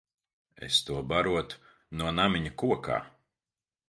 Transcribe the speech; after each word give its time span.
Es 0.67 0.77
to 0.85 0.95
barotu 1.11 1.59
no 2.01 2.09
namiņa 2.21 2.53
kokā. 2.63 2.97